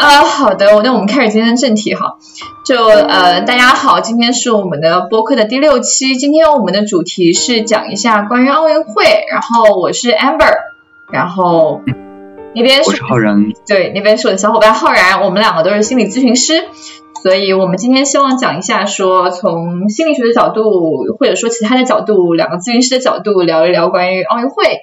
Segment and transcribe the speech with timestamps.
[0.00, 2.16] 啊，好的，那我们开始今天的正题哈。
[2.64, 9.04] 就呃，大家好，今天是我们的播客的第六期，今天我们的主题是讲一下关于奥运会。
[9.30, 10.54] 然后我是 Amber，
[11.12, 11.82] 然后
[12.54, 16.64] 那边是浩然，对，那边是我的小伙伴浩然，我们两个都是心理咨询师，
[17.22, 24.80] 所以我们今天希望讲一下，说从心理学的角度，或者说其他的角度，两个咨询师的角度聊一聊关于奥运会。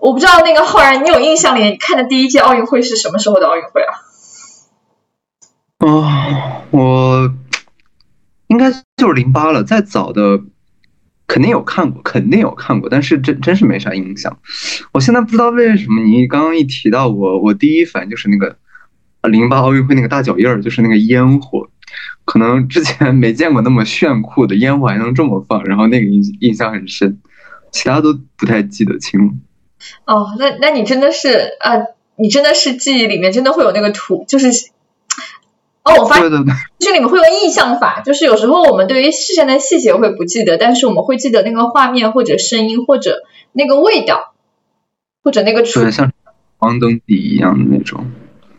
[0.00, 4.05] 我不知道那个浩然，你有印象里看的第一届奥运会是什么时候的奥运会啊？
[5.86, 7.32] 啊，我
[8.48, 10.42] 应该就是零八了，再早的
[11.28, 14.36] 肯定有看过，肯定有看过，但是真真是没啥印象。
[14.92, 18.56] 我现在不知道为什么你刚刚一提到我，我第一反应就是那个
[19.28, 21.68] 零八奥运会那个大脚印儿，就是那个烟火，
[22.24, 27.18] 可能之前没见过那么炫酷的烟火还能这么放，然后那个印印象很深，
[27.70, 29.32] 其他都不太记得清了。
[30.04, 31.28] 哦，那那你真的是
[31.60, 34.48] 呃，你真的是记忆里面真的会有那个图，就是
[35.86, 44.34] 哦，我发现就是你们会用印象法，就是有时候我们对于事件的细节会不记得，但是我们会记得那个画面或者声音或者那个味道
[45.22, 46.12] 或者那个对，像
[46.58, 48.10] 黄灯底一样的那种。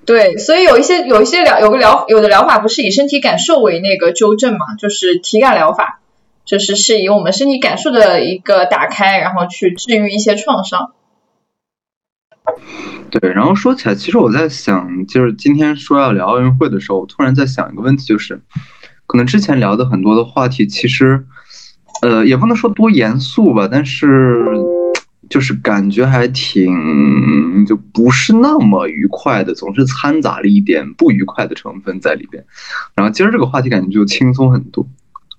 [0.05, 5.99] 对，所以有一些有一些疗有个疗有的疗法不是以身体感受为那个纠正嘛，就是体感疗法，
[6.45, 10.93] 就是是以我们身体感受的一个打开，然后去治愈一些创伤。
[13.09, 18.41] 对，然后说起来，其实我在想，就是今天说要聊奥运会的时候，我突然在想一个问题，就是
[19.05, 21.25] 可能之前聊的很多的话题，其实
[22.01, 24.65] 呃也不能说多严肃吧，但是
[25.29, 32.45] 就是感觉还挺就不是那么愉快的，总是掺杂了一点不愉快的成分在里边。
[32.93, 34.85] 然后今儿这个话题感觉就轻松很多，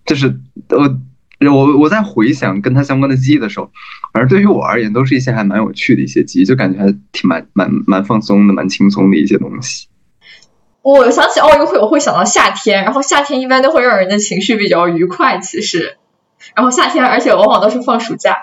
[0.07, 0.99] 就是我。
[1.47, 3.71] 我我在回想跟他相关的记忆的时候，
[4.13, 9.87] 反正对于我而言，都是一些还蛮有趣的一些记忆，就感觉还挺蛮蛮蛮放松的，蛮轻松的一些东西。
[10.83, 15.97] 我想起奥运会，我会想到夏天，然后夏天一般都会让人的情绪比较愉快，其实，
[16.57, 18.39] 然后夏天而且往往都是放暑假。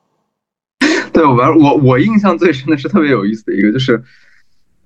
[1.12, 4.04] 对，我我我印象最深的是特别有意思的一个，就是。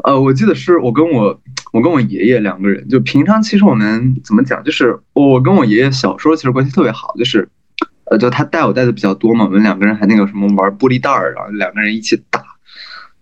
[0.03, 1.43] 呃，我记得是我跟我
[1.73, 7.49] 我跟我爷爷两个人，就平常其实我们怎么讲，就是我跟我爷爷小时候其实关系特别好，就是
[8.11, 12.43] 呃，就他带我带的比较多嘛，我们两个人还那个什么玩玻璃袋儿，然后两个人一起打，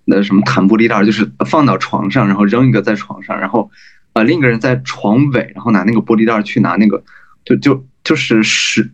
[0.06, 3.70] 那什么弹玻璃袋儿，就是放到床上，然后扔一个在床上，然后
[4.14, 7.02] 呃另一个人在床尾，然后拿那个玻璃袋儿去拿那个，
[7.44, 8.90] 就就就是食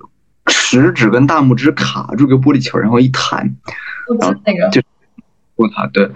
[0.49, 3.55] 食指跟大拇指卡住个玻璃球，然后一弹，
[4.21, 4.83] 然后那个就。
[5.55, 6.11] 过他对，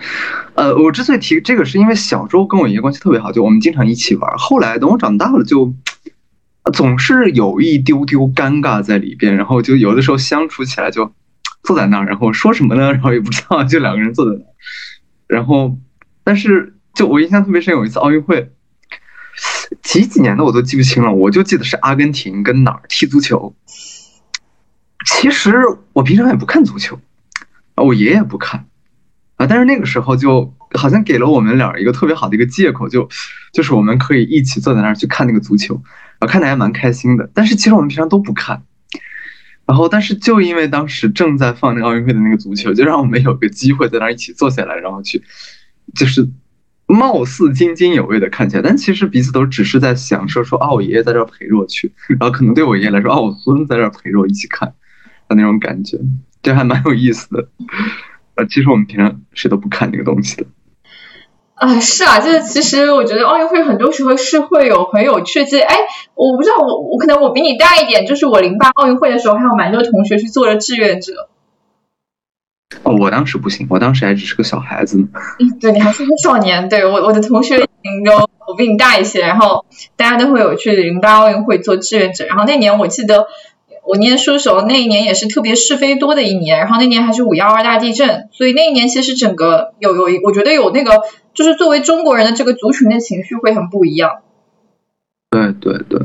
[0.54, 4.36] 呃，我之所以提这个，是因为小时候跟我爷爷关系特别好，就我们经常一起玩。
[4.36, 5.72] 后来等我长大了，就
[6.72, 11.12] 总是有一丢丢尴尬在里边，然后就有的时候相处起来就
[11.62, 12.90] 坐在那儿，然后说什么呢？
[12.92, 14.48] 然后也不知道，就两个人坐在那儿。
[15.28, 15.78] 然后，
[16.24, 18.50] 但是就我印象特别深，有一次奥运会，
[19.82, 23.54] 几几年的我都记不清了，我就记得是阿根廷跟哪儿踢足球。
[25.06, 25.62] 其实
[25.92, 26.98] 我平常也不看足球，
[27.76, 28.66] 我爷爷不看。
[29.38, 29.46] 啊！
[29.46, 33.08] 但是那个时候就好像给了我们俩一个特别好的一个借口，就
[33.52, 35.80] 就是我们可以一起坐在那儿去看那个足球，
[36.18, 37.30] 啊，看的还蛮开心的。
[37.32, 38.62] 但是其实我们平常都不看，
[39.64, 45.22] 然后但是就因为当时正在放那个奥运会的那个足球，就让我们有个机会在那儿一起坐下来，然后去
[45.94, 46.28] 就是
[46.86, 54.74] 貌似津津有味的看起来，但其实彼此都只是在享受说，哦，我爷爷在这儿陪着我去， 然后可能对我爷爷来说，哦，我孙子在这儿陪着我一起看
[55.28, 55.96] 的那种感觉，
[56.42, 57.48] 这还蛮有意思的。
[58.38, 60.46] 呃，其实我们平常谁都不看这个东西的。
[61.54, 65.58] 啊，是啊，就是其实我觉得奥运会很多时候是会有很有趣的。
[65.58, 65.76] 哎，
[66.14, 71.28] 我不知道，我我可能我比你大一点，就是我零八奥运会的时候，还有蛮多同学去做了志愿者。
[72.84, 75.08] 哦，我当时不行，我当时还只是个小孩子呢。
[75.40, 76.68] 嗯，对你还是个少年。
[76.68, 77.66] 对我我的同学都
[78.46, 79.66] 我比你大一些，然后
[79.96, 82.24] 大家都会有去零八奥运会做志愿者。
[82.26, 83.26] 然后那年我记得。
[83.88, 91.00] 我念书的时候，那一年也是特别是非多的一年，然后那年还是五幺二大地震，所以那一年其实整个有有一，我觉得有那个，
[91.32, 94.10] 就是作为中国人的这个族群的情绪会很不一样。
[95.30, 96.02] 对对对，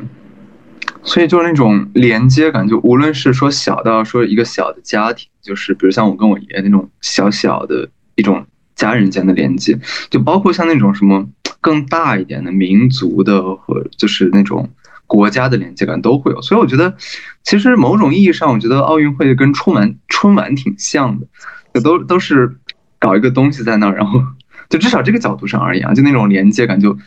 [1.04, 8.46] 所以就是那种连接感，就无论是说小到说一个小的家庭，就是比如像我跟我爷爷那种小小的一种
[8.76, 9.78] 家人间的连接，
[10.10, 11.28] 就包括像那种什么
[11.60, 14.70] 更大一点的民族的，或就是那种。
[15.14, 16.98] 国家的连接感都会有，所以我觉得，
[17.44, 21.28] 其实某种意义上，我觉得奥运会跟春晚春晚挺像的，
[21.72, 22.58] 就都都是
[22.98, 24.20] 搞一个东西在那儿，然后
[24.72, 26.98] 就至少这个角度上而言，就那种连接感，就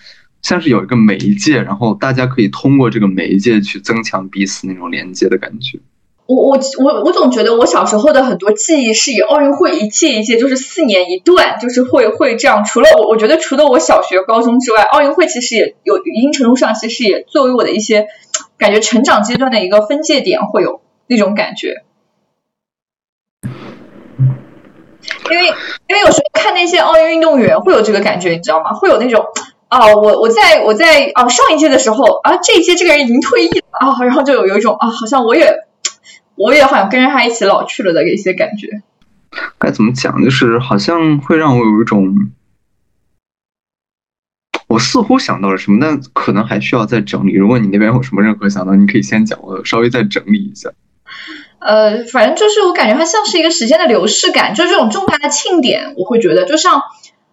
[0.40, 5.80] 像是有一个媒介，然后大家可以通过这个媒介去增强彼此那种连接的感觉。
[6.26, 12.64] 我我我我总觉得我小时候的很多记忆是以奥运会一届一届就是四年一段，就是会会这样。
[12.64, 18.08] 除了我，我觉得除了我小学、高中之外，奥运会其实也有一定程度上，其实也作为我的一些
[18.58, 21.84] 感觉成长阶段的一个分界点，会有那种感觉。
[25.30, 25.46] 因为
[25.86, 28.72] 因为有时候看那些奥运运动员会有这个感觉，你知道吗？
[28.72, 29.26] 会有那种
[29.68, 35.65] 啊，我我在我在啊上一届的时候啊，这一届这个人已经退役了啊，然后就有有一种啊，好像我也。
[36.36, 38.82] 我也好像跟着他一起老去了的一些感觉。
[39.58, 40.22] 该怎么讲？
[40.22, 42.30] 就是好像会让我有一种，
[44.68, 47.34] 我似乎想到了什么，但可能还需要再整理。
[47.34, 50.70] 如果你那边有什么任何想到，你可以先讲，我稍微再整理一下。
[51.58, 56.82] 呃，反正就是我感觉它像是一个时间的流逝感，就是这种重大的庆典，我会觉得就像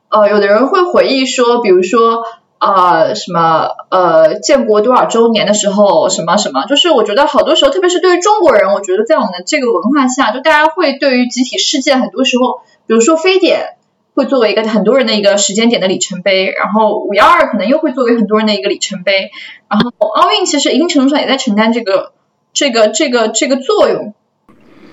[0.09, 2.23] 呃，有的人会回忆说，比如说。
[2.63, 13.75] 啊，什么呃，建国多少周年的时候，什么什么，就是我觉得好多时候，特别是对于中国人，我觉得在我们的这个文化下，就大家会对于集体事件，很多时候，比如说非典
[14.15, 19.31] 会作为一个很多人的一个时间点的里程碑，然后五幺二可能又会作为很多人的一个里程碑，
[19.69, 22.13] 然后奥运其实一定程度上也在承担这个
[22.53, 24.13] 这个这个这个作用，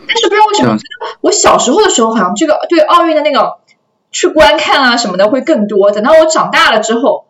[0.08, 0.76] 但是不知道为什么，
[1.20, 3.58] 我小时候的时候好像这个对奥运的那个
[4.11, 7.26] 去观看啊什么的会更多，等到我长大了之后。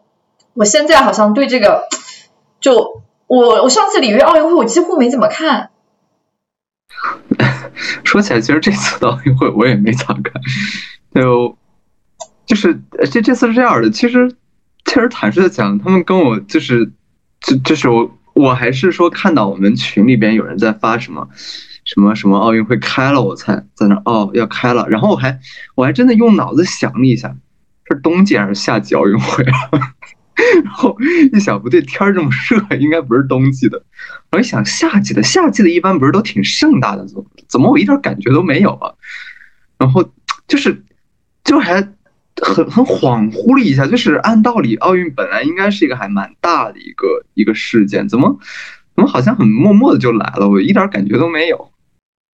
[0.55, 1.89] 我现在好像对这个，
[2.61, 5.71] 就我我上次里约奥运会我几乎没怎么看。
[8.05, 10.23] 说起来，其实这次的奥运会我也没咋看。
[11.15, 11.57] 就
[12.45, 12.81] 就是
[13.11, 14.37] 这这次是这样的，其实
[14.85, 16.93] 其实坦率的讲，他们跟我就是
[17.41, 21.29] 就就是我我还是说看到我们群里边有人在发什么
[21.85, 25.39] 什么什么奥运会开了，我才在那哦要开了，然后我还
[25.75, 27.35] 我还真的用脑子想了一下，
[27.89, 29.45] 是冬季还是夏季奥运会？
[30.65, 30.97] 然后
[31.33, 33.83] 一想不对，天儿这么热，应该不是冬季的。
[34.33, 38.95] 我一想夏季的，夏季的一般不是都挺盛大的，怎么怎么我一点感觉都没有啊？
[39.79, 40.13] 然后
[40.47, 40.83] 就是
[41.45, 41.75] 就还
[42.41, 48.39] 很很恍惚了一下，就是按道理奥运本来应该是一个还蛮大的一个一个事件，怎么
[48.95, 51.71] 怎么好像很默默的就来了，我一点感觉都没有。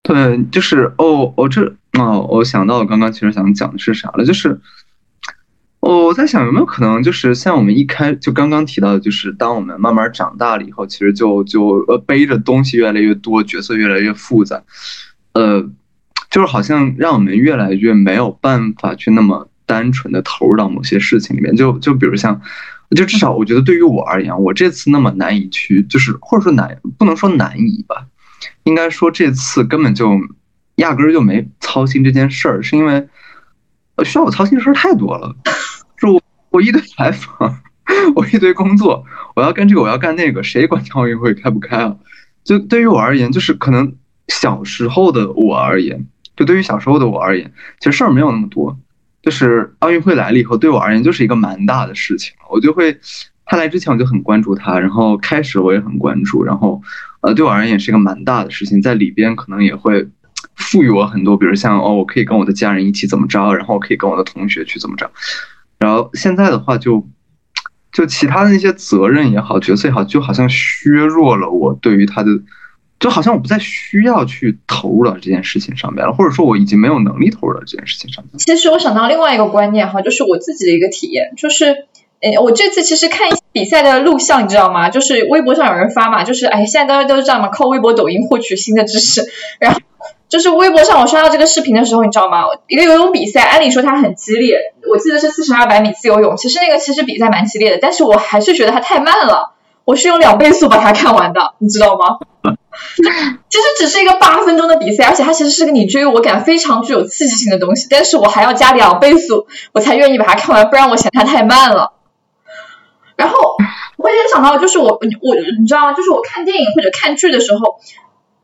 [0.02, 4.60] 对，就是哦哦这哦，我想到我刚刚其实想讲的是啥了，就是。
[5.86, 14.62] 我在想有没有可能，就是像我们一开就刚刚提到的，就是当我们慢慢长大了以后，其实就就呃背着东西越来越多，角色越来越复杂，
[15.34, 15.68] 呃，
[16.30, 21.54] 就是好像让我们越来越没有办法去那么单纯的投入到某些事情里面。
[21.54, 22.40] 就就比如像，
[22.96, 28.06] 就至少我觉得对于我而言，我这次那么难以去，就是或者说难不能说难以吧，
[28.64, 30.10] 应该说这次根本就
[30.76, 33.08] 压根儿就没操心这件事儿，是因为
[34.04, 35.36] 需要我操心的事儿太多了。
[36.56, 37.54] 我一堆采访，
[38.14, 39.04] 我一堆工作，
[39.34, 41.94] 我要干这个，我要干那个，谁管奥运会开不开啊？
[42.44, 43.92] 就对于我而言，就是可能
[44.28, 48.74] 小时候的我而言，就对于小时候的我而言，其实事儿没有那么多。
[49.20, 52.32] 就是奥运会来了以后，对我而言就是一个蛮大的事情。
[52.48, 52.98] 我就会，
[53.44, 56.80] 他来之前我就很关注他，然后开始我也很关注，然后
[57.20, 60.08] 呃，对我而言也是一个蛮大的事情，在里边可能也会
[60.54, 65.10] 赋予我很多，比如像哦，我可以跟我的家人一起怎么着，然后我可以跟我的同学去怎么着。
[65.78, 67.06] 然后现在的话，就
[67.92, 72.30] 就其他的那些责任也好，角色也好，就好像削弱了我对于他的，
[72.98, 78.38] 就好像我不再需要去投入到这件事情上面了，或者说我已经没有能力投入到这件事情上面。
[78.38, 81.86] 其实我想到另外一个观念哈，就是我自己的一个体验，就是，
[82.20, 84.88] 诶，我这次其实看一比赛的录像，你知道吗？
[84.88, 89.22] 就是微博上有人发嘛，就是哎，现在大家都是这样嘛，靠微博、抖音获取新的知识，
[89.60, 89.80] 然后。
[90.28, 92.42] 就是微博上我刷到这个视频的时候，你知道吗？
[92.66, 96.36] 一个游泳比赛，按理说它很激烈，我记得是四乘二百米自由泳。
[96.36, 99.52] 其实那个其实比赛蛮激烈的，但是我还是觉得它太慢了。
[99.84, 102.18] 我是用两倍速把它看完的，你知道吗？
[103.48, 111.92] 其实只是一个八分钟的比赛，而且它其实是个你追我赶非常具有刺激性的东西，但是我还要加两倍速，我才愿意把它看完，不然我嫌它太慢了。
[113.14, 113.38] 然后
[113.96, 115.92] 我也想到，就是我我你知道吗？
[115.94, 117.78] 就是我看电影或者看剧的时候。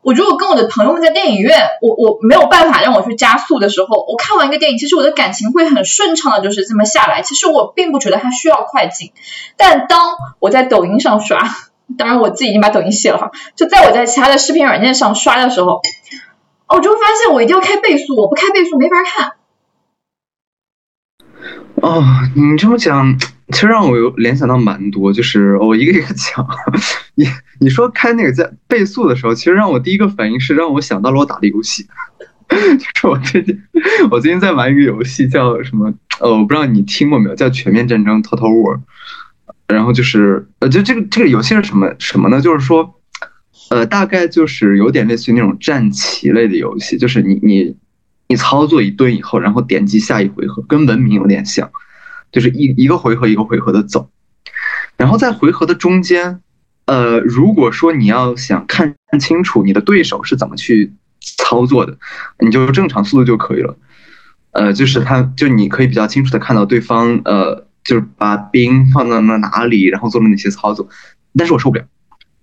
[0.03, 7.21] 我如果跟我的朋友们在电影院，我我没有办法让我去加速的时候，我看完一个电影，其实我的感情会很顺畅的，就是这么下来。
[7.21, 9.13] 其实我并不觉得它需要快进，
[9.57, 11.39] 但当我在抖音上刷，
[11.97, 15.81] 当然我自己已经把抖音卸了哈，就在我在其他的视频软件上刷的时候，
[16.67, 19.33] 我就发现我一定要开倍速，我不开倍速没法看。
[21.75, 22.03] 哦，
[22.35, 23.17] 你这么讲。
[23.53, 26.45] 其实让我有联想到蛮多，就是我一个一个讲。
[27.15, 27.25] 你
[27.59, 31.85] 你说开那个在倍速的时候，其实让我第一个反应是让我想到了我打的游戏，
[32.49, 33.57] 就是我最近
[34.11, 35.93] 我最近在玩一个游戏叫什么？
[36.19, 38.75] 呃，我不知道你听过没有，叫《全面战争 Total War》。
[39.65, 42.41] 然后就是呃，就这个这个游戏是什么什么呢？
[42.41, 42.99] 就是说，
[43.69, 47.75] 呃，大概就是有点类似于那种战棋类的游戏，就是你你
[48.27, 51.71] 你操作一顿以后，然后点击下一回合，跟文明有点像，
[52.33, 54.09] 就是一一个回合一个回合的走，
[54.97, 56.41] 然后在回合的中间，
[56.85, 60.91] 呃，如果说你要想看清楚你的对手是怎么去
[61.37, 61.97] 操作的，
[62.39, 63.77] 你就正常速度就可以了，
[64.51, 70.89] 呃，就是他就你可以比较清楚的看到对方，呃，就是把兵放到了哪里，然后做了哪些操作，
[71.37, 71.85] 但是我受不了。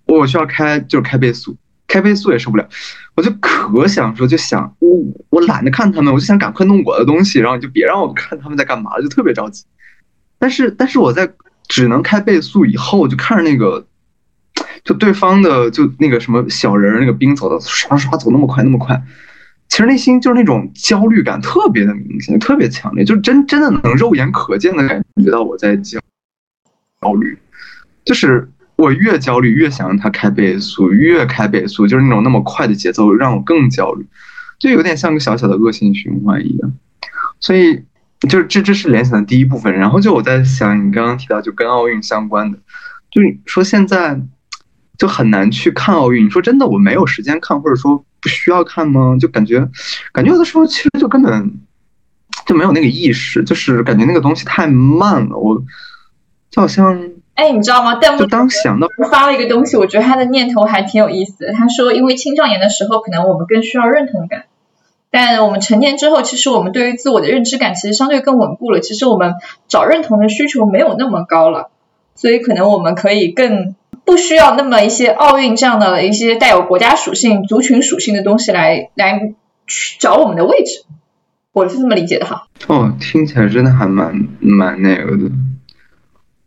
[0.05, 1.55] 我需要开就是开倍速，
[1.87, 2.67] 开倍速也受不了，
[3.15, 4.89] 我就可想说就想我
[5.29, 9.63] 我懒得看他们，我就想赶快弄我的东西，然后就别让我看他们在干嘛，就特别着急。
[10.41, 11.31] 但是但是我在
[11.69, 13.85] 只能开倍速以后，就看着那个
[14.83, 18.99] 就对方的就那个什么小人那个兵走的刷刷走那么快那么快，
[19.69, 25.99] 其实内心就是那种焦虑感特别的明显，特别强烈，就真真的能肉眼可见的感觉到我在焦
[26.99, 27.37] 焦虑，
[28.03, 28.49] 就是。
[28.77, 34.03] 我越焦虑，越想让它开倍速，越开倍速，就是那种那么快的节奏让我更焦虑，
[34.57, 36.73] 就有点像个小小的恶性循环一样。
[37.39, 37.83] 所以，
[38.29, 39.73] 就是这这是联想的第一部分。
[39.73, 42.57] 然后就我在想，你刚刚提到就跟奥运相关的，
[43.11, 44.19] 就你说现在
[44.97, 46.25] 就很难去看奥运。
[46.25, 49.17] 你说真的，我没有时间看，或者说不需要看吗？
[49.19, 49.67] 就感觉，
[50.11, 51.59] 感觉有的时候其实就根本
[52.45, 55.63] 就没有那个意识，就是感觉那个东西太慢了，我
[56.49, 57.09] 就好像。
[57.33, 57.95] 哎，你知道吗？
[57.95, 61.53] 弹幕当想到发了一个东西，我觉得他的念头还挺有意思的。
[61.53, 64.43] 他说，因为青少年的时候，可能我们更需要认同感，
[65.11, 68.79] 但我们成年之后，其实我们对于自我的认知感其实相对更稳固了。
[68.79, 69.35] 其实我们
[69.67, 71.69] 找认同的需求没有那么高了，
[72.15, 73.75] 所以可能我们可以更
[74.05, 79.33] 不需要那么一些奥运这样的一些带有国家属性、族群属性的东西来来
[79.67, 80.85] 去找我们的位置。
[81.51, 82.47] 我是这么理解的哈。
[82.67, 85.29] 哦，听起来真的还蛮蛮那个的。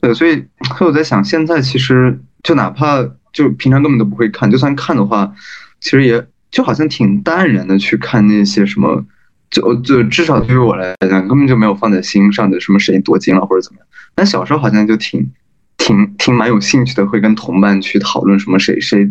[0.00, 0.46] 对，所以，
[0.78, 5.34] 所以我在想，现在其实就哪怕就平常根本都不会看，就算看的话，
[5.80, 9.04] 其实也就好像挺淡然的去看那些什么，
[9.50, 13.86] 就就至少对于我来讲，根本就没有放在心上的什么谁夺金了或者怎么样。
[14.14, 15.32] 但小时候好像就挺
[15.76, 19.10] 挺挺蛮有兴趣的，会跟同伴去讨论什么谁谁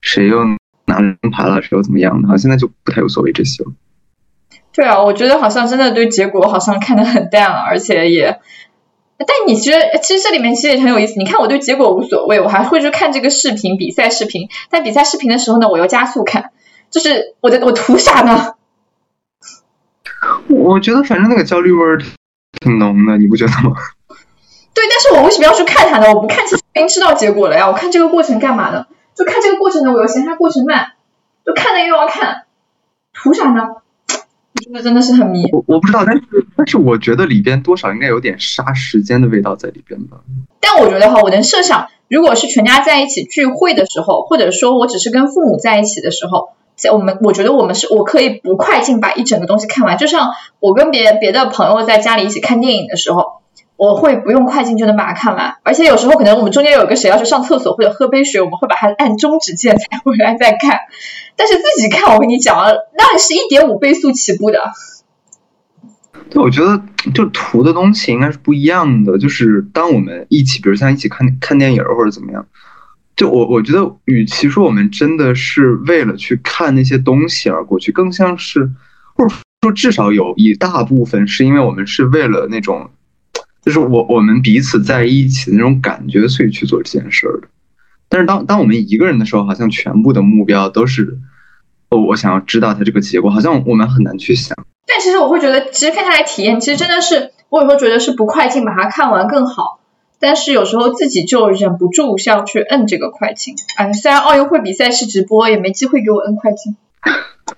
[0.00, 0.42] 谁又
[0.86, 2.28] 拿了金牌了，谁又怎么样的。
[2.28, 3.72] 好现在就不太有所谓这些了。
[4.72, 8.40] 对啊，我觉得好像真的对结果好像看得很淡了，而且也。
[9.18, 11.18] 但你其实其实这里面其实也很有意思。
[11.18, 14.48] 你看我对结果无所谓，我还会去看这个视频比赛视频。
[14.70, 16.52] 但比赛视频的时候呢，我要加速看，
[16.90, 18.54] 就是我的我图啥呢？
[20.48, 21.98] 我觉得反正那个焦虑味儿
[22.60, 23.76] 挺浓的，你不觉得吗？
[24.74, 26.12] 对，但是我为什么要去看它呢？
[26.12, 28.86] 我不看已经知道结果了呀，我看这个过程干嘛呢？
[29.14, 30.92] 就看这个过程呢，我又嫌它过程慢，
[31.44, 32.44] 就看了又要看，
[33.12, 33.68] 图啥呢？
[34.64, 36.22] 真的真的是很迷，我我不知道，但是
[36.56, 40.18] 但是我觉得里边多少应该有点杀时间的味道在里边吧。
[40.60, 50.30] 但我觉得哈，我能设想，如果是全家在一起聚会的时候，或者说我只是跟父母在一起的时候，在在我们我觉得我们是我可以不快进把一整个东西看完，就像
[50.60, 53.42] 我跟别别的朋友在家里一起看电影的时候，
[53.76, 55.56] 我会不用快进就能把它看完。
[55.64, 60.78] 而且有时候可能我们中间有个谁要去上厕所或者喝杯水，我们会把它按中止键才回来再看。
[61.36, 64.62] 但是自己看，我跟你讲啊，那是一点五倍速起步的。
[66.30, 66.82] 对，我觉得
[67.14, 69.18] 就图的东西应该是不一样的。
[69.18, 72.46] 就是当我们一起，比如像一起看看电影或者怎么样，
[73.18, 78.70] 就我我觉得，与其说我们真的是为了去看那些东西而过去，更像是，
[79.16, 82.90] 或者说至少有一大部分是因为我们是为了那种，
[83.60, 87.48] 就是我我们彼此在一起的那种感觉，所以去做这件事儿的。
[88.08, 91.18] 但是当当我们一个人的时候，好像全部的目标都是，
[91.90, 94.56] 哦，我想要知道它这个结果，好像我们很难去想。
[94.86, 99.80] 但其实我会觉得，其实看下来体验，其实真的是我有时候觉得是不快进把它看完更好。
[100.18, 103.54] 但是有时候自己就忍不住想去摁这个快进。
[103.76, 106.76] 哎，虽然奥运会比赛是直播，也没机会给我摁快进。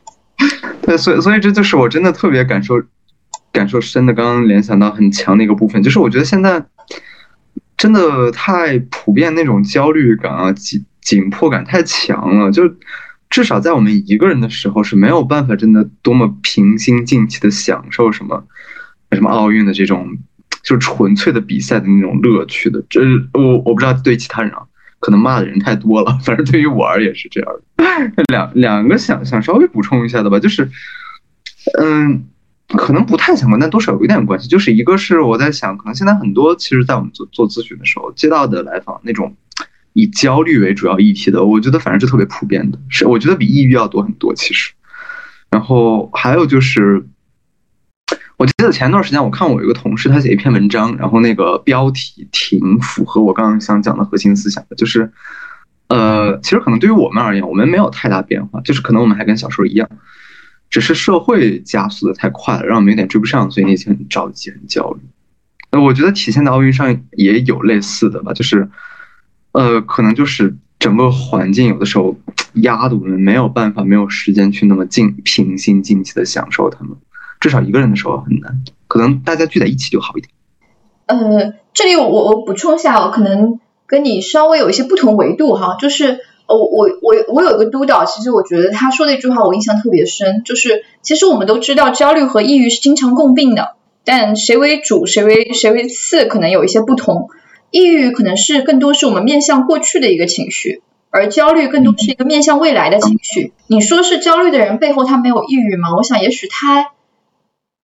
[0.82, 2.74] 对，所以所以这就是我真的特别感受
[3.52, 6.66] 感受深的，刚刚联想到很强的一个部分，就是我觉得现在。
[7.76, 12.50] 真的太普遍，那种焦虑感啊、紧紧迫感太强了。
[12.52, 12.64] 就
[13.30, 18.44] 至少在我们一个人的时候是没有办法真的多么平心静气的享受什么
[19.12, 20.18] 什么奥运的这种
[20.62, 22.82] 就纯粹的比赛的那种乐趣的。
[22.88, 23.00] 这
[23.34, 24.62] 我我不知道对其他人啊，
[24.98, 26.18] 可能骂的人太多了。
[26.24, 28.22] 反正对于我而言是这样的。
[28.32, 30.68] 两两个想想稍微补充一下的吧，就是
[31.78, 32.26] 嗯。
[32.72, 34.46] 可能不太相关，但多少有一点关系。
[34.46, 39.34] 就是一个是我在想，可能现在很多其实，在我们做做咨询的时候接到的来访，那种
[39.92, 44.32] 以焦虑为主要议题的，我觉得反正是特别普遍的，是我觉得比抑郁要多很多。
[44.36, 44.70] 其实，
[45.50, 47.04] 然后还有就是，
[48.40, 55.12] 我记得前段时间我看我一个同事他写一篇文章，然后那个标题挺符合我刚刚想讲的核心思想的，就是
[55.88, 59.86] 呃，其实可能对于我们而言，我们没有太大变化，就是可能我们还跟小时候一样，
[60.70, 65.00] 只是社会加速的太快了，让我们有点追不上，所以那些很着急、很焦虑。
[65.72, 68.66] 呃，我觉得体现在奥运上也有类似的吧，就是
[69.52, 72.18] 呃，可能就是整个环境有的时候
[72.54, 76.96] 压得我们没有办法、没有时间去那么静、平心静气的享受他们。
[77.40, 80.30] 至少一个人的时候很难，可能大家聚在一起就好一点。
[81.06, 97.30] 呃，这里我我补充一下，我可能跟你稍微有一些不同维度哈，就是呃我我我有一个督导，其实我觉得他说的一句话我印象特别深，就是其实我们都知道焦虑和抑郁是经常共病的，但谁为主谁为谁为次可能有一些不同。
[97.70, 103.52] 抑郁可能是更多是我们面向过去的一个情绪，而焦虑更多是一个面向未来的情绪。
[103.66, 105.94] 你说是焦虑的人背后他没有抑郁吗？
[105.96, 106.92] 我想也许他。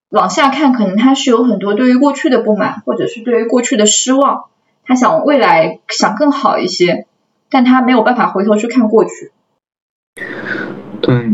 [0.08, 4.44] 往下看，可能他是有很多对于过去的不满，或者是对于过去的失望，
[4.84, 7.06] 他想未来想更好一些，
[7.50, 9.32] 但他没有办法回头去看过去。
[11.02, 11.32] 对，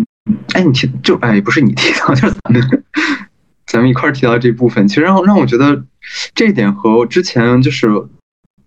[0.55, 2.85] 哎，你提就哎，不是你提到，就是咱们
[3.67, 5.85] 咱们一块儿提到这部分，其实让让我觉得
[6.35, 7.89] 这一点和之前就是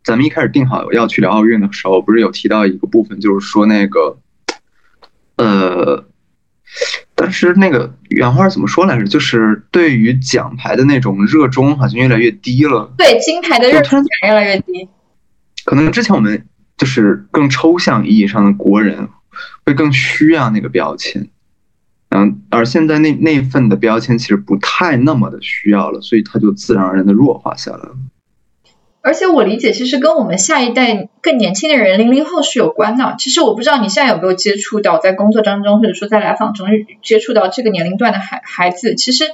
[0.04, 4.18] 咱们一开始定好要去聊奥运的时候，不是有提到一个部分，就是说那个
[5.38, 6.06] 呃。
[7.16, 9.06] 但是那个原话怎么说来着？
[9.06, 12.94] 就是对于奖牌的那种热衷好像越来越低了。
[12.98, 14.90] 对金牌的热衷感越来越低。
[15.64, 16.46] 可能之前我们
[16.78, 19.08] 就是更抽象意义上的国人，
[19.66, 21.28] 会更需要那个标签，
[22.10, 27.96] 嗯，而现在那那份的标签其实不太那么的需要了，所以它就自然而然的弱化下来了。
[29.06, 33.16] 而且我理解，其实跟我们下一代更年轻的人，零零后是有关的。
[33.20, 36.68] 其实我不知道你现在有没有接触到，在工作当中，或者说在来访中
[37.04, 38.96] 接触到这个年龄段的孩孩子。
[38.96, 39.26] 其实，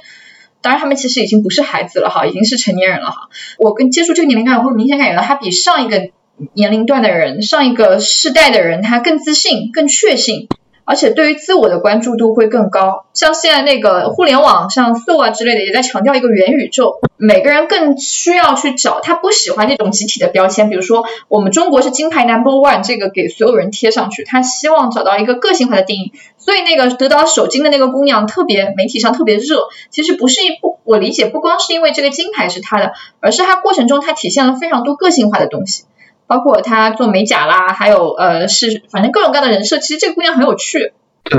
[0.60, 3.30] 当然他们其实已经不是孩子了哈，已经是成年人了哈。
[3.56, 6.10] 我跟接触这个年龄段，我会明显感觉到他比上一个
[6.52, 10.48] 年龄段的人，上一个世代的人，他更自信、更确信。
[10.84, 16.98] 而且对于自我的关注度会更高，像现在那个互联网，像 So 啊之类的，也在强调一个元宇宙。
[17.16, 26.12] 每个人更需要去找，他不喜欢那种集体的标签，比如说我们中国是金牌 Number One，这个给所有人贴上去，他希望找到一个个性化的定义。
[26.36, 35.84] 所以那个得到首金的那个姑娘，特别媒体上特别热，其实不是一不，我理解不光是因为这个金牌是她的，而是她过程中她体现了非常多个性化的东西。
[36.32, 40.94] 包括她做美甲啦，还有呃是反正各种各样的人设，其实这个姑娘很有趣。
[41.24, 41.38] 对，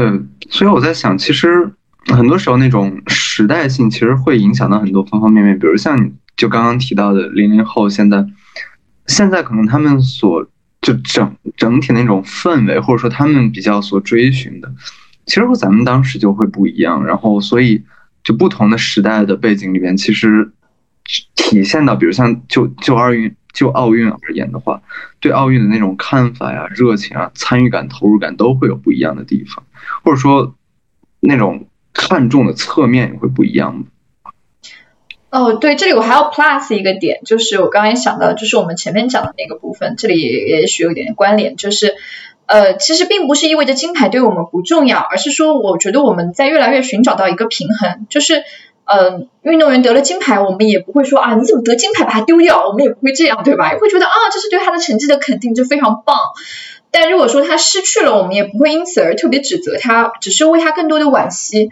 [0.51, 1.71] 所以我在想，其实
[2.05, 5.57] 很多时候那种时代性其实会影响到很多方方面面。
[5.57, 8.23] 比如像你就刚刚提到的零零后，现在
[9.07, 10.45] 现在可能他们所
[10.79, 14.71] 就整整体那种氛围，或者说他们比较所追寻的，
[15.25, 17.03] 其实和咱们当时就会不一样。
[17.03, 17.81] 然后所以
[18.23, 20.51] 就不同的时代的背景里面，其实
[21.35, 23.35] 体现到，比如像就就二运。
[23.53, 24.81] 就奥运而言的话，
[25.19, 29.63] 对奥运的那种看法呀、热情啊、参与感、投入感都会有不一样的地方，
[30.03, 30.55] 或者说
[31.19, 33.85] 那种看重的侧面也会不一样。
[35.29, 41.93] 哦，对，这里我还要 plus 一个点，就是我刚刚也想到，就是我们前面讲的那个部分，这里也许有一点关联，就是
[42.47, 48.43] 呃，其实并不是意味着金牌对我们不重要，而是说我觉得我们在越来越寻找到一个平衡，就是。
[48.85, 52.67] 嗯，运动员得了金牌，我们也不会说啊，你怎么得金牌把它丢掉？
[52.67, 53.71] 我们也不会这样，对吧？
[53.71, 56.17] 也会觉得啊，这是对他的成绩的肯定，就非常棒。
[56.91, 61.71] 但如果说他失去了，我们也不会因此而特别指责他，只是为他更多的惋惜，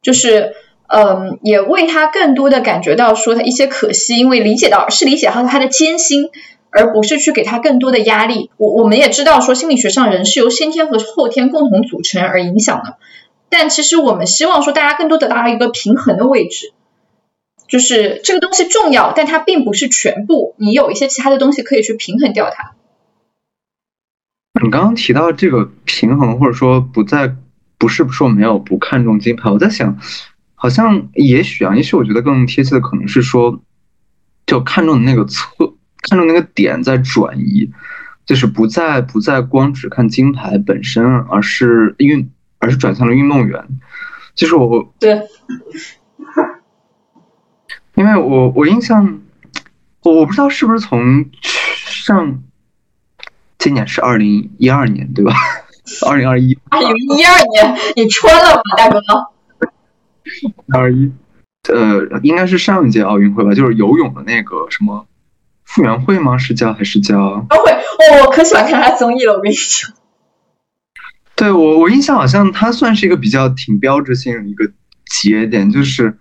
[0.00, 0.54] 就是
[0.88, 6.30] 嗯，也为他更多的感觉到说他一些可惜，因为理解到是理解到他的艰辛，
[6.70, 8.50] 而不是去给他更多的压力。
[8.56, 12.96] 我我们也知道说心理学上人是由先天和后天共同组成而影响的。
[13.54, 16.72] 但其实我们希望说，大家更多得到一个平衡的位置，
[17.68, 20.54] 就是这个东西重要，但它并不是全部。
[20.56, 22.72] 你有一些其他的东西可以去平衡掉它。
[24.62, 27.36] 你刚刚提到这个平衡，或者说不在，
[27.76, 29.50] 不是说没有不看重金牌。
[29.50, 29.98] 我在想，
[30.54, 33.60] 好像也许啊，也许我觉得更贴切的可能是说，
[34.46, 35.44] 就看重的那个侧，
[36.08, 37.70] 看重那个点在转移，
[38.24, 42.26] 就是不再不再光只看金牌本身，而是因为。
[42.62, 43.66] 而是转向了运动员，
[44.36, 45.20] 其实我对，
[47.96, 49.20] 因为我我印象，
[50.04, 51.28] 我我不知道是不是从
[51.74, 52.44] 上
[53.58, 55.34] 今年是二零一二年对吧？
[56.06, 59.00] 二零二一，二零一二年，你穿了吗，大哥？
[60.72, 61.12] 二一，
[61.68, 65.08] 呃，应该是上一届奥运会吧，就是游泳的那个什么
[65.64, 66.38] 傅园慧吗？
[66.38, 67.40] 是叫还是叫？
[67.50, 69.92] 会哦，我可喜欢看他综艺了，我跟你讲。
[71.42, 74.70] 对我，我印象好像他算是一个比较挺标志性的一个
[75.06, 76.16] 节点，就是，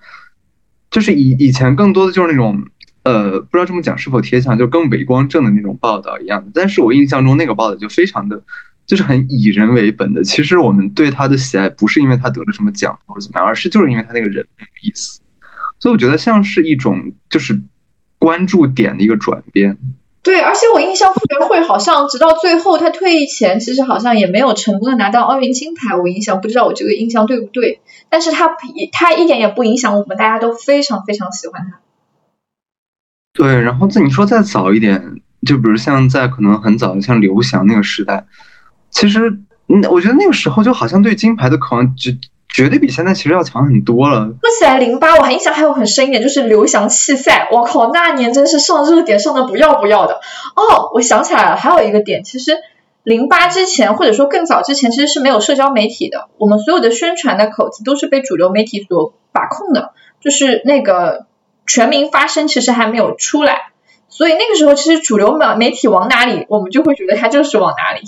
[0.89, 2.65] 就是以以前更多的就是那种
[3.03, 6.49] 呃，不知道这么讲是否贴切，就更伪光正的那种报道一样的。
[6.55, 8.43] 但是我印象中那个报道就非常的，
[8.87, 10.23] 就是很以人为本的。
[10.23, 15.21] 其实我们对他的喜爱不是因为他得了什么奖或者怎么样，而是就是因为他那个人的意思。
[15.79, 17.61] 所以我觉得像是一种就是
[18.17, 19.77] 关注点的一个转变。
[20.23, 25.95] 对，而且我印象傅园慧好像直到最后他退役前，其实好像也没有成功的拿到奥运金牌。
[25.95, 27.81] 我印象不知道我这个印象对不对？
[28.09, 28.55] 但是他
[28.91, 31.79] 他一点也不影响我们，大家都非常非常喜欢他。
[33.33, 38.27] 对，然后在你说再早一点，就比如像在可能很早的像刘翔那个时代，
[38.91, 42.15] 其实嗯，我觉得那个时候就好像对金牌的渴望，绝
[42.53, 44.33] 绝对比现在其实要强很多了。
[44.41, 50.21] 说起来零八，我还印象还有很深一点，就是刘翔弃赛，我靠，那年真是上热点上的不要不要的。
[50.55, 52.57] 哦，我想起来了，还有一个点，其实
[53.03, 61.25] 零八之前或者说更早之前，其实是没有社交媒体的，我们所有的宣传的口子都是被主流媒体所把控的，就是那个。
[61.67, 63.71] 全民发声其实还没有出来，
[64.09, 68.01] 所以那个时候其实主流媒媒体往哪里，我们就会觉得它就是往哪里。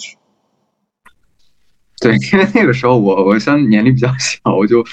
[2.04, 4.84] 对， 因为那个时候我我像年龄比较小，我就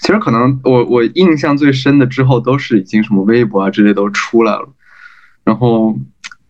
[0.00, 4.68] 其实可能我我印象最深的之后都是已经什么微博啊之类都出来了，
[5.44, 5.98] 然后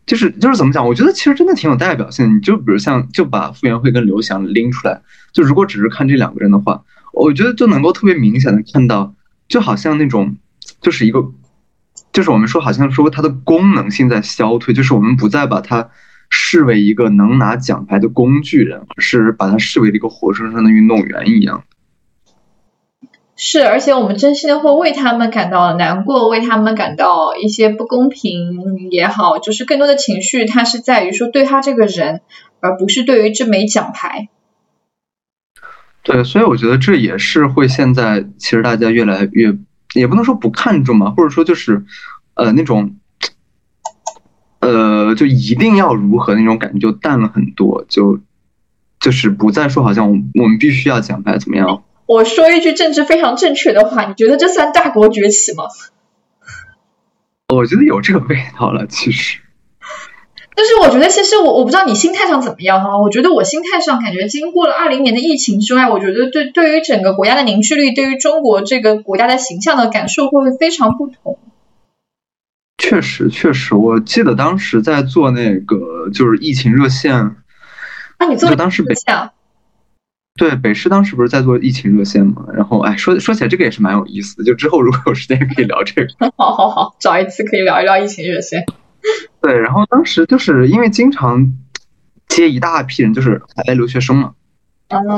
[0.05, 2.37] 就是就是怎么讲，我觉得其实真的挺有代表性。
[2.37, 5.01] 你就比如像就把傅园慧跟刘翔拎出来，
[5.33, 9.15] 就如果只是看这两个人的话，我觉得就能够特别明显的看到，
[9.49, 10.37] 就好像那种。
[10.81, 11.25] 就是一个，
[12.13, 15.89] 就是我们说，好像说它的功能性在消退，就是我们不再把它
[16.39, 21.65] 视为一个能拿奖牌的工具人，而是把他视为一个活生生的运动员一样。
[23.37, 32.21] 是，而且我们真心的会为他们感到难过，为他们感到一些不公平也好，就是更多的情绪，它是在于说对他这个人，
[32.61, 34.29] 而不是对于这枚奖牌。
[36.03, 39.57] 对，所以我觉得这也是会现在其实大家越来越。
[39.95, 41.87] 也不能说不看重嘛，或者说就是，
[42.35, 42.97] 呃，那种，
[44.67, 48.19] 呃，就一定要如何那种感觉就淡了很多，就
[48.99, 51.85] 就是不再说好像我们必须要奖牌怎么样。
[52.07, 55.65] 我说一句政治非常正确的话，你觉得这算大国崛起吗？
[57.55, 59.41] 我觉得有这个味道了，其实。
[60.57, 62.99] 但是我觉得，其实我我不知道你心态上怎么样哈。
[62.99, 71.39] 我觉得我心态上感觉，经过了二零年的疫情之外，我觉得对对于整个国家的凝聚力，对于中国这个国家的形象的感受会非常不同。
[72.89, 77.13] 确实，确实，我记得当时在做那个就是疫情热线。
[77.17, 78.95] 啊，你做当时北
[80.37, 82.45] 对北师当时不是在做疫情热线嘛？
[82.55, 84.45] 然后哎，说说起来这个也是蛮有意思的。
[84.45, 86.07] 就之后如果有时间可以聊这个。
[86.39, 88.65] 好好好，找一次可以聊一聊疫情热线。
[89.43, 91.55] 对，然后当时就是因为经常
[92.29, 94.35] 接一大批人，就是海外留学生嘛，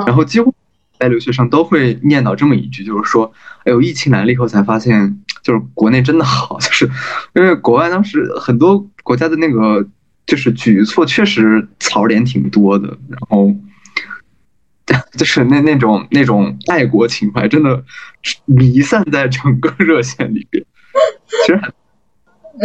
[0.07, 0.55] 然后几乎
[0.99, 3.31] 海外留学生都会念叨这么一句，就是说，
[3.65, 6.91] 哎呦，疫情来了以后才发现，就是国内真的好， 就是
[7.35, 9.87] 因为国外当时很多国家的那个
[10.27, 13.55] 就是举措确实槽点挺多的，然后
[15.19, 17.85] 就是那那种那种爱国情怀真的
[18.47, 20.65] 弥散在整个 热线里边，
[21.47, 21.61] 其实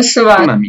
[0.04, 0.60] 是吧？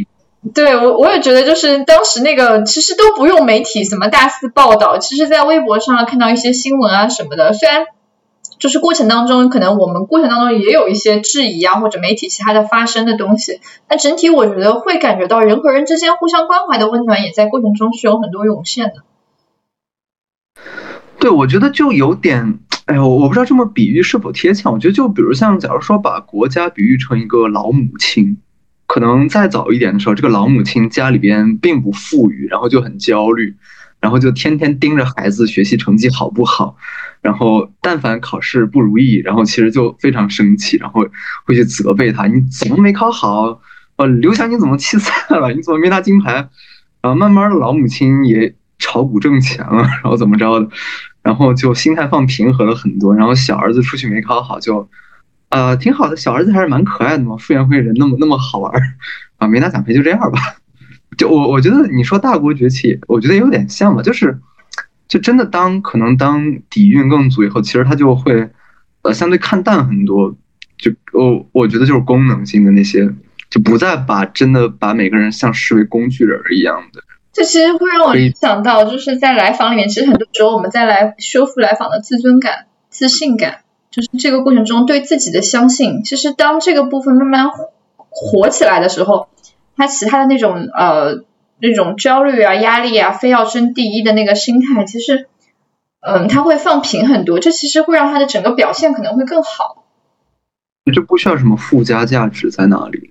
[0.55, 7.87] 对我，我也觉得，就是当时那个，其实都不用媒体什么大肆报道，其实，在微博上看到一些新闻啊什么的，虽然
[8.59, 20.63] 就是过程当中，可能我们过程当中也有一些质疑啊，或者媒体其他的发生的东西，但整体我觉得会感觉到人和人之间互相关怀的温暖，也在过程中是有很多涌现的。
[21.19, 24.69] 对，我觉得就有点，哎呦，我不知道这么比喻是否贴切。
[24.69, 28.39] 我觉得就比如像，假如说把国家比喻成一个老母亲。
[28.87, 33.57] 可能再早一点的时候，这个老母亲家里边并不富裕，然后就很焦虑，
[34.05, 36.77] 然后就天天盯着孩子学习成绩好不好，
[37.23, 41.07] 然后但凡考试不如意，然后其实就非常生气，然后
[41.47, 43.63] 会去责备他，你怎么没考好？
[43.97, 45.51] 呃，刘翔你怎么弃赛了？
[45.55, 46.35] 你怎么没拿金牌？
[47.01, 50.69] 然后慢慢的老母亲也炒股挣钱了，然后怎么着的？
[51.23, 54.87] 然后就心态放平和了很多，然后小儿子出去没考好就。
[55.49, 57.39] 呃，挺好的，小儿子还是蛮可爱的嘛。
[57.39, 58.71] 傅园慧人那么那么好玩
[59.39, 60.39] 啊，没拿奖牌就这样吧。
[61.17, 64.39] 就我我觉得你说大国崛起，我觉得有点像吧，就是
[65.09, 68.51] 就真的当可能当底蕴更足以后，其实他就会
[69.03, 70.35] 呃相对看淡很多。
[70.77, 73.09] 就我我觉得就是功能性的那些，
[73.49, 77.03] 就不再把真的把每个人像视为工具人一样的。
[77.33, 83.59] 这其实会让我想到，就是在来访里面，其实很多时候我们在来修复来访的自尊感、自信感。
[83.91, 87.51] 就是这个过程中对自己的相信，其实当这个部分慢慢
[88.09, 89.29] 火起来的时候，
[89.77, 91.25] 他其他的那种呃
[91.59, 95.29] 那种焦虑啊、压力啊、非要争第一的那个心态，其实
[96.01, 99.85] 嗯他会放平很多，这其实会让他的整个表现可能会更好。
[100.95, 103.09] 就不需要什么附加价值在哪里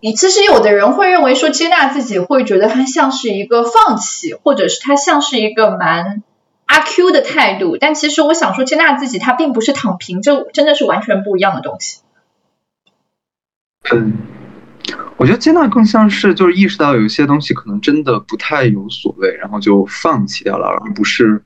[0.00, 6.22] 你其实有的人会认为说接纳自己，会觉得他像是一个放弃，或者是他像是一个蛮
[6.66, 7.78] 阿 Q 的态度。
[7.78, 12.00] 但其实我想说，接纳自己他并不是躺平，这真的是完全不一样的东西。
[13.90, 14.12] 嗯，
[15.16, 21.42] 我觉得接纳更像是就是意识到有一些东西可能真的不太有所谓，然后就放弃掉了，而不是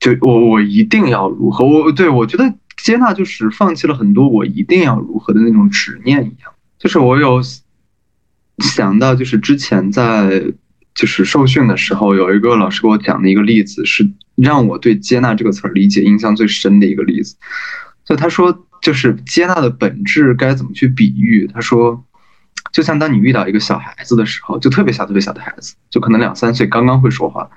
[0.00, 1.64] 就我我一定要如何？
[1.64, 6.52] 我对我觉得接纳就是放弃了很多我一定要如何的那种执念一样。
[6.78, 7.40] 就是我有
[8.58, 10.42] 想到，就是之前在
[10.94, 17.36] 就是受训的时候，有一个老师给我讲的一个例子，是让我对接纳这个词儿理解印象最深的一个例子。
[18.04, 18.66] 就他说。
[18.82, 21.48] 就是接纳的本质该怎么去比喻？
[21.54, 22.04] 他说，
[22.72, 27.48] 就像当你遇到一个小孩子的时候，就特别小、特别小的孩子，就可能两三岁，刚刚会说话，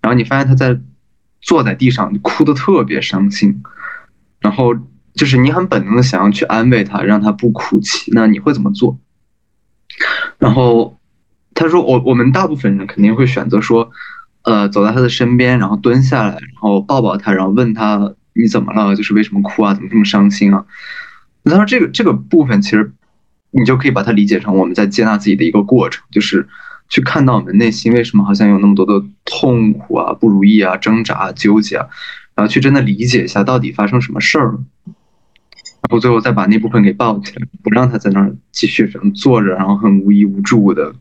[0.00, 0.80] 然后你发现他在
[1.40, 3.62] 坐在地上哭的特别伤心，
[4.40, 4.74] 然后
[5.14, 8.98] 就是你很本能的想要去安慰他，让他不哭泣，那你会怎么做？
[10.38, 10.98] 然后
[11.54, 13.90] 他说，我我们大部分人肯定会选择说，
[14.42, 18.14] 呃，走到他的身边，然后蹲下来，然后抱抱他，然后问他。
[18.38, 18.94] 你怎么了？
[18.94, 19.72] 就是为什么哭啊？
[19.72, 20.62] 怎么这么伤心啊？
[21.44, 22.92] 他说这个这个部分其实
[23.50, 26.48] 你就可以把它理解成我们在接纳自己的一个过程，就是
[26.88, 31.88] 去看到我们内心为什么好像有那么多的痛苦啊、不如意啊、挣扎、纠结啊，
[32.34, 40.94] 然后去真的理解一下到底发生什么事儿了，然后最后再把那部分给抱起来，不让他在那儿继续这样坐着，然后很无依无助的。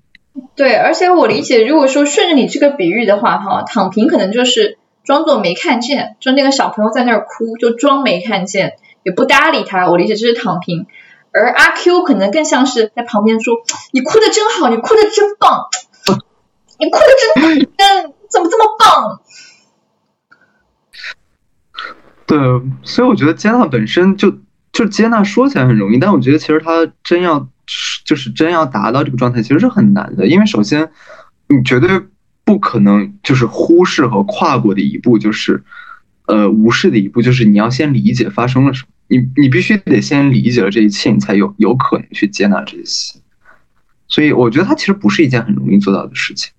[0.56, 4.78] 对，而且我理解，如果说顺着你这个比喻的话，哈，躺平可能就是。
[5.06, 9.88] 装作没看见，就那个小朋友在那儿哭，就装没看见，也不搭理他。
[9.88, 10.88] 我理解这是躺平，
[11.36, 13.56] 而阿 Q 可能更像是在旁边说
[13.92, 15.68] ：“你哭的真好，你哭的真棒，
[16.80, 19.20] 你哭的真真怎么这么棒？”
[22.26, 22.40] 对，
[22.84, 24.40] 所以我觉得接纳本身就
[24.72, 27.48] 就接纳说起来很容易，但我觉得其实他真要
[28.06, 30.92] 就是真要达到这个状态，其实是很难的，因为首先
[31.48, 31.90] 你绝对。
[32.48, 35.64] 不可能，就是忽视和跨过的一步，就是，
[36.28, 43.20] 呃，无视的一步，就是你要先理解发生了什么，你你必须得先理解了这一切，你才有有可能去接纳这些。
[44.08, 46.52] 所以我觉得它其实不是一件很容易做到的事情。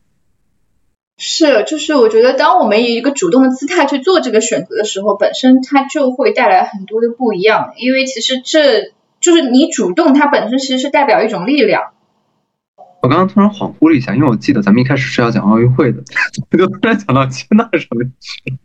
[1.18, 11.92] 是，就是我觉得当我们以一个主动的姿态去做这个选择的时候，本身它就会带来很多的不一样，因为其实这就是你主动，它本身其实是代表一种力量。
[13.06, 16.02] 我刚刚突然恍惚了一下，因为我记得咱们一开始是要讲奥运会的，
[16.50, 18.56] 我就突然讲到接纳上面去了。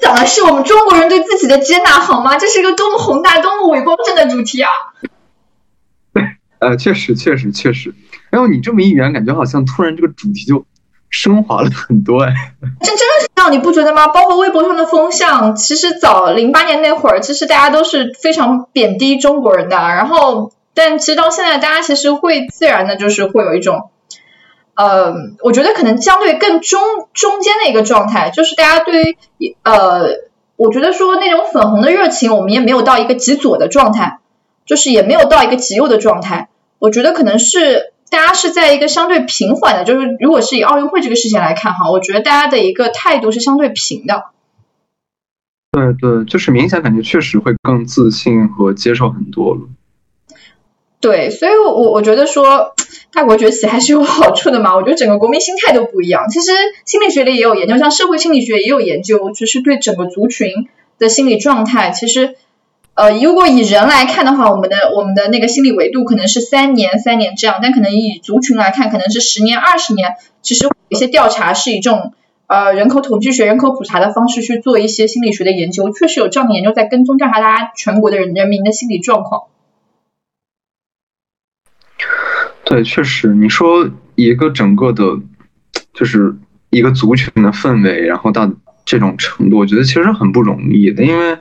[0.00, 2.36] 讲的是我们中国人对自己的接纳，好吗？
[2.38, 4.68] 这是一个多么宏大、多么伟光正的主题啊！
[6.12, 6.24] 对，
[6.58, 7.94] 呃，确实，确实，确实。
[8.30, 10.66] 然后你这么一圆，感觉好像突然这个主题就
[11.08, 12.32] 升华了很多哎。
[12.82, 14.08] 这真的是这样，你不觉得吗？
[14.08, 20.50] 包括微博上的风向，其实早零八年那会儿，其实大家都是非常贬低中国人的，然后。
[20.74, 23.90] 但其实到现在，大家其实会自然的，就是会有一种，
[24.74, 26.80] 呃，我觉得可能相对更中
[27.12, 30.08] 中间的一个状态，就是大家对于呃，
[30.56, 34.20] 我觉得说那种粉红的热情，我们也没有到一个极左的状态，
[34.64, 36.48] 就是也没有到一个极右的状态。
[36.78, 44.24] 我觉得可能是大家是在一个相对平缓的，就是如果是以奥运会这个事情来看哈，我觉得大家的一个态度是相对平的。
[45.72, 49.60] 对对，就是明显感觉确实会更自信和接受很多了。
[51.02, 52.74] 对，所以，我我觉得说
[53.12, 54.76] 大国崛起还是有好处的嘛。
[54.76, 56.28] 我觉得整个国民心态都不一样。
[56.30, 56.52] 其实
[56.84, 60.68] 心理学里也有研究，像社会心理学也有研究，就是对整个族群
[61.00, 61.90] 的心理状态。
[61.90, 62.36] 其实，
[62.94, 70.14] 呃，如果以人来看的话，我们的我们的那个心理维度可能是三年三年这样，但可能以族群来看，可能是十年二十年。
[70.40, 72.12] 其实有一些调查是以这种
[72.46, 79.42] 呃人口统计学、人口普查的方式去做一些心理学的研究，确实有这样的研究在跟踪调查大家全国的人人民的心理状况。
[82.72, 85.04] 对，确实，你说一个整个的，
[85.92, 86.34] 就是
[86.70, 88.50] 一个族群的氛围，然后到
[88.86, 91.36] 这种程度，我觉得其实很不容易的，因为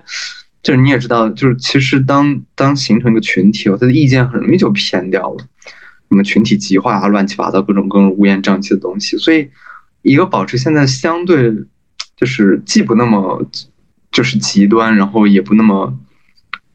[0.61, 5.37] 就是你也知道，就是其实当当形成一个群体，他的意见很容易就偏掉了，
[6.09, 9.49] 什么群体极化啊，乱七八糟各种各种乌烟瘴气的东西，所以
[10.01, 11.55] 一个保持现在相对
[12.17, 13.41] 就是既不那么
[14.11, 15.97] 就是极端，然后也不那么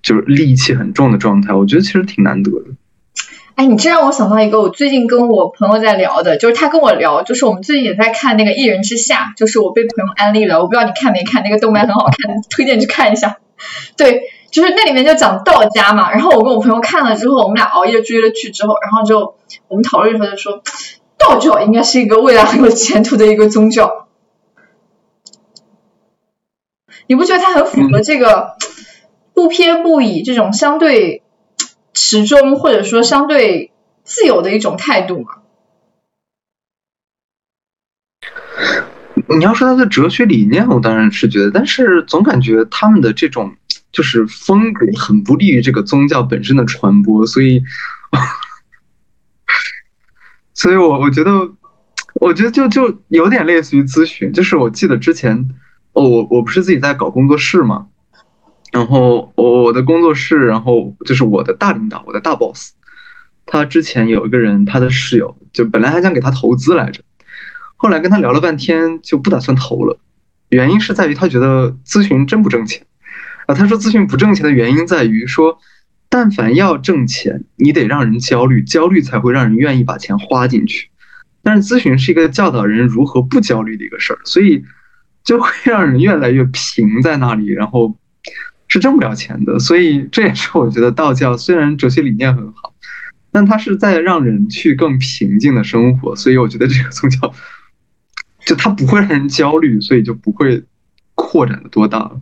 [0.01, 2.71] 就是戾气很重的状态，我觉得其实挺难得的。
[3.57, 13.39] 哎，你这让我想到一个，我最近跟我朋友在聊的，就是他跟我聊，就是我们最近也在看那个《一人之下》，就是我被朋友安利了，我不知道你看没看，那个动漫很好看，推荐去看一下。
[13.97, 19.37] 对，就是那里面就讲道家嘛，然后我跟我朋友看了之后，我们俩熬夜追了剧之后，然后就
[19.69, 20.63] 我们讨论的时候就说，
[21.17, 24.07] 道教应该是一个未来很有前途的一个宗教。
[27.07, 28.57] 你不觉得它很符合这个
[29.33, 31.23] 不偏不倚这种相对？
[32.09, 33.73] 时钟或者说相对
[34.05, 35.31] 自由的一种态度嘛。
[39.29, 43.57] 你要说他的哲学理念，我当然是觉得，但是总感觉他们的这种
[43.91, 47.65] 就是风格很不利于这个宗教本身的传播，所以，
[50.55, 51.51] 所以我我觉得，
[52.21, 55.49] 我觉得就就有点类似于咨询，就是我记得之前，
[55.93, 57.89] 哦，我我不是自己在搞工作室嘛，
[58.77, 62.73] 然后我我的工作室，然后就是我的大领导，我的大 boss，
[63.47, 67.01] 他之前有一个人，他的室友就本来还想给他投资来着。
[67.77, 69.99] 后来跟他聊了半天，就不打算投了。
[70.51, 72.87] 原因是在于他觉得咨询真不挣钱
[73.47, 73.55] 啊。
[73.55, 75.59] 他说咨询不挣钱的原因在于说，
[76.11, 80.91] 但凡要挣钱，你得让人焦虑，焦虑才会让人愿意把钱花进去。
[81.43, 84.63] 但是咨询是一个教导人如何不焦虑的一个事儿，所以
[85.25, 87.97] 就会让人越来越平在那里，然后
[88.77, 89.59] 是挣不了钱的。
[89.59, 92.75] 所以这也是我觉得道教虽然哲学理念很好，
[93.33, 96.15] 但它是在让人去更平静的生活。
[96.15, 97.33] 所以我觉得这个宗教。
[98.47, 100.63] 就它不会让人焦虑，所以就不会
[101.17, 102.13] 扩展的多大。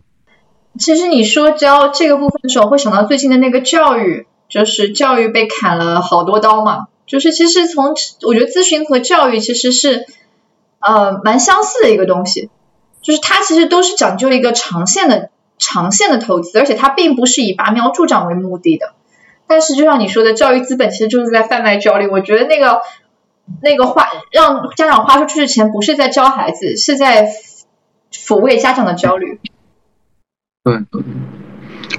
[0.79, 6.87] 其实你说教这个部分的时候，会想到最近的那个教育，就是教育被砍了好多刀嘛。
[7.05, 10.07] 就是其实从我觉得咨询和教育其实是
[10.79, 12.49] 呃蛮相似的一个东西，
[13.03, 18.93] 就是它其实都是讲究一个长线的长线的投资，而且它并不是以拔苗助长为目的的。
[19.47, 22.07] 但是就像你说的，教育资本其实就是在贩卖焦虑。
[22.07, 22.81] 我觉得那个。
[23.61, 27.27] 那个花让家长花出去的钱，不是在教孩子，是在
[28.11, 29.39] 抚慰家长的焦虑。
[30.63, 30.83] 对，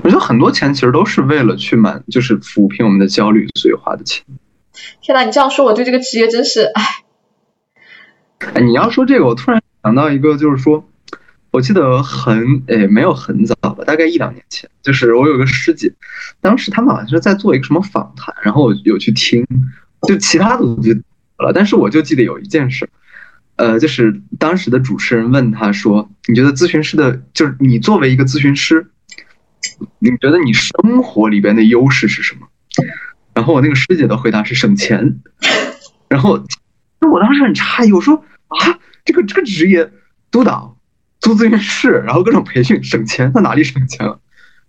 [0.03, 4.25] 我觉得很多钱其实都是为了去满，就是抚平我们的焦虑，所以花的钱。
[5.01, 6.83] 天呐，你这样说，我对这个职业真是唉。
[8.53, 10.83] 哎，你要说这个，我突然想到一个，就是说，
[11.57, 15.90] 我记得很诶，没有很早吧，大概一两年前，就是我有个师姐，
[16.42, 19.42] 当时他们好像是在做一个什么访谈，然后我有去听，
[20.07, 20.92] 就其他的我就。
[21.38, 22.88] 了，但是我就记得有一件事，
[23.57, 28.90] 呃，就是当时的主持人问他说：“你觉得咨询师的，就是你作为一个咨询师，
[29.99, 32.49] 你觉得你生活里边的优势是什么？”
[33.35, 35.21] 然后我那个师姐的回答是省钱。
[36.09, 36.42] 然后，
[37.01, 39.90] 那我当时很诧异，我说：“啊，这个这个职业，
[40.31, 40.76] 督导、
[41.27, 44.21] 做咨询室，然后各种培训，省钱，他哪里省钱了？”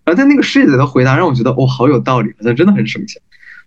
[0.04, 3.22] 然后他那个师姐的回答让我觉得，哦，好有道理，好像真的很省钱。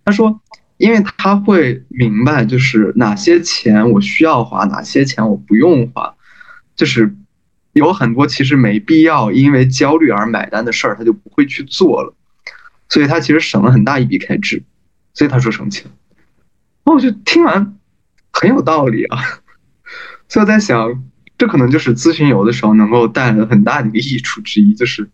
[0.06, 0.42] 他说。
[0.78, 6.16] 因为他会明白，就是哪些钱我需要花，哪些钱我不用花，
[6.76, 7.16] 就是
[7.74, 12.16] 有很多其实没必要因为焦虑而买单的事儿，他就不会去做了，
[12.90, 14.64] 所以他其实省了很大一笔开支，
[15.14, 15.86] 所以他说省钱。
[16.84, 17.78] 那我就听完
[18.34, 19.20] 很有道理啊，
[20.28, 21.04] 所以我在想，
[21.42, 25.10] 这可能就是咨询有的时候能够带来很大的一个益处之一，就是。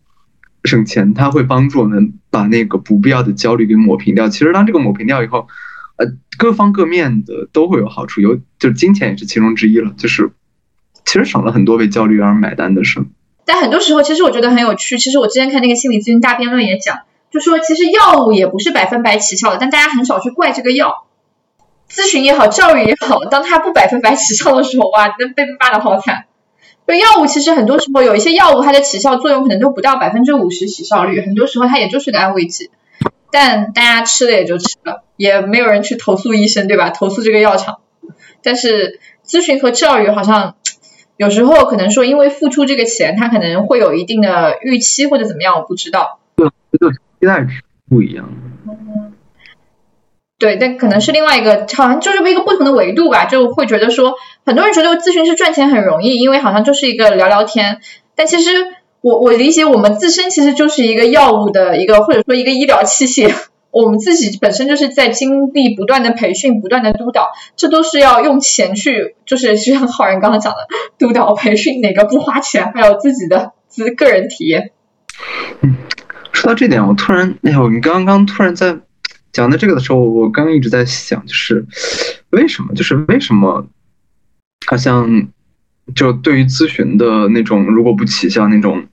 [0.63, 4.27] 省钱，它会帮助我们把那个不必要的焦虑给抹平掉。
[4.27, 5.47] 其实，当这个抹平掉以后，
[5.95, 6.05] 呃，
[6.37, 9.93] 各方各面的都会有好处，有就是金钱也是其中之一了。
[9.95, 10.31] 就是
[11.05, 13.05] 其实省了很多为焦虑而买单的事。
[13.45, 14.97] 但很多时候，其实我觉得很有趣。
[14.97, 16.97] 其实我之前看那个心理咨询大辩论也讲，
[17.31, 21.06] 就说其实药物也不是百分百起效的，但大家很少去怪这个药。
[21.89, 26.25] 咨询也好，教育也好，当它不百分百起效的时候，哇，那被骂的好惨。
[26.85, 32.71] 就药物其实很多时候有一些药物它的起效作用可能都不到百分之五十起效率，很多时候它也就是个安慰剂，
[33.29, 36.89] 但大家吃了也就吃了，也没有人去投诉医生，对吧？
[36.89, 37.79] 投诉这个药厂。
[38.41, 40.55] 但是咨询和教育好像
[41.17, 46.19] 有时候可能说因为付出这个钱，他可能会有一定的预期或者怎么样，我不知道。
[46.37, 48.46] 对，这个期待值不一样的。
[50.39, 54.13] 对，但可能是另外一个，好像就是一个不同的维度吧，就会觉得说，
[54.45, 57.79] 很多人觉得咨询师赚钱很容易，因为好像就是一个聊聊天。
[58.15, 58.51] 但其实
[59.01, 63.33] 我我理解，我们自身其实就是一个药物的一个，或者说一个医疗器械，
[63.71, 70.67] 我们自己本身就是在经历不断的培训、不断的督导，这都是要用钱去，就是 就像浩然刚刚讲的，
[70.99, 74.69] 督导培训哪个不花钱，还有自己的自个人体验。
[75.61, 75.77] 嗯，
[76.31, 78.77] 说到这点，我突然，哎呦，你刚刚突然在。
[79.37, 81.63] 讲到这个的时候，我刚刚一直在想，就是
[82.31, 83.69] 为什么，就是为什么，
[84.65, 85.27] 好像
[85.93, 88.87] 就对于咨询的那种，如果不起效，那种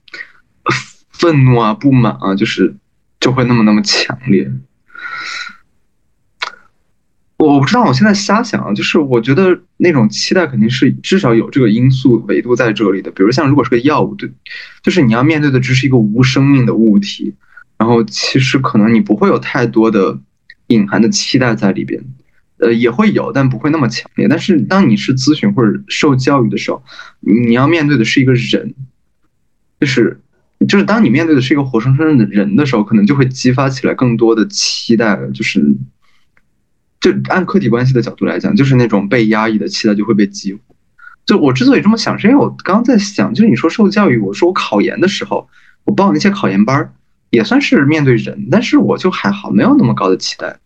[1.09, 2.75] 愤怒啊、不满啊，就是
[3.19, 4.51] 就会那么那么强烈。
[7.37, 13.09] 我我不知道，我现在瞎想啊，就是我觉得那种期待肯定是至少有这个因素维度在这里的。
[13.09, 14.31] 比如像如果是个药物，对，
[14.83, 17.33] 就是你要面对的只是一个无生命的物体，
[17.79, 20.19] 然后其实可能你不会有太多的。
[20.67, 22.03] 隐含的期待在里边，
[22.57, 24.27] 呃，也会有，但不会那么强烈。
[24.27, 26.83] 但是当你是咨询或者受教育的时候，
[27.19, 28.73] 你要面对的是一个人，
[29.79, 30.19] 就是
[30.67, 35.61] 就是当你面对的是一个活生生的人的时候，可能就会激发起来更多的期待，就是
[36.99, 40.59] 就按客体关系的角度来讲，就是那种被压抑的期待就会被激活。
[41.25, 45.49] 就我之所以这么想，是因为我刚刚在想，就是你说受教育，我说我考研的时候，
[45.83, 46.93] 我报那些考研班儿，
[47.35, 50.57] 也算是面对人，但是我就还好，没有那么高的期待。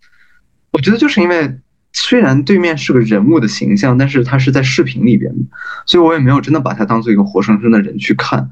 [0.71, 1.59] 我觉得就是因为
[1.91, 5.41] 虽然对面是个人物的形象，但是他是在视频里边的，
[5.85, 8.49] 所以我也没有真的把他当做一个活生生的人去看。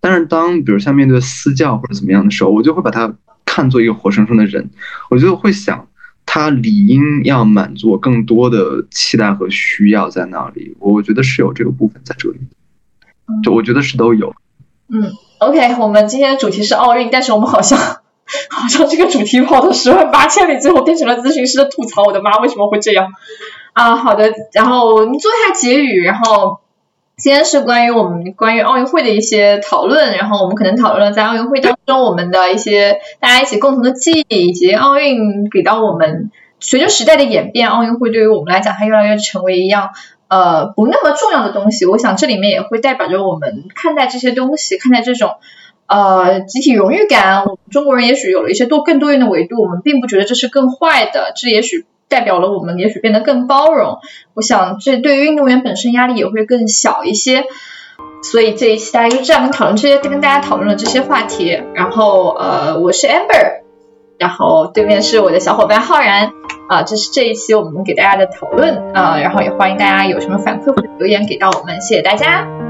[0.00, 4.70] 但是当比如像面对私教或者怎么样的时候，我就会把他看作一个活生生的人，
[5.10, 5.86] 我就会想。
[6.32, 12.38] 他理应要满足我更多的期待和需要在那里，我觉得是有这个部分在这里，
[13.42, 14.32] 就我觉得是都有。
[14.90, 15.02] 嗯
[15.40, 22.04] ，OK，我们今天的主题是奥运，但是我们好像好像这个主题跑的十万八千里，最后变成了咨询师的吐槽。
[22.04, 23.08] 我的妈，为什么会这样？
[23.72, 26.60] 啊，好的，然后我们做一下结语，然后。
[27.22, 36.30] 今天是关于我们关于奥运会的一些讨论，然后我们可能讨论了在奥运会当中我们的一些大家一起共同的记忆，以及奥运给到我们
[36.60, 39.90] 随着时代的演变，奥运会对于我们来讲它越来越成为一样
[40.30, 41.84] 呃不那么重要的东西。
[41.84, 45.34] 我想这里面也会代表着我们看待这些东西，看待这种
[45.86, 47.42] 呃集体荣誉感。
[47.42, 51.84] 我们中国人也许有了一些多更多元的维度，我们并不觉得这是更坏的，这也许。
[52.10, 54.00] 代表了我们也许变得更包容，
[54.34, 57.44] 我想这对于运动员本身压力也会更小一些。
[58.20, 61.62] 所以这一期大家就这样跟讨论这些，跟大家讨论了这些话题。
[61.72, 63.59] 然后呃，我是 Amber，
[64.20, 66.32] 然后对面是我的小伙伴浩然。
[66.68, 68.94] 啊，这是这一期我们给大家的讨论。
[68.94, 72.69] 啊，然后也欢迎大家有什么反馈或者留言给到我们，谢谢大家。